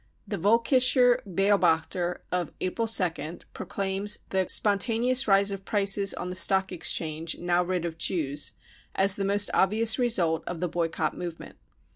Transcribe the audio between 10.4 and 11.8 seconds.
of the boycott movement.